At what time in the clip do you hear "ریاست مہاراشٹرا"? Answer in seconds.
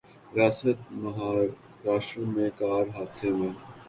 0.35-2.25